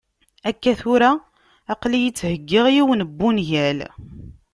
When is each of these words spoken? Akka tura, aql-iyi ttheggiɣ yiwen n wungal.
Akka 0.49 0.73
tura, 0.79 1.11
aql-iyi 1.71 2.11
ttheggiɣ 2.13 2.65
yiwen 2.75 3.01
n 3.07 3.11
wungal. 3.17 3.79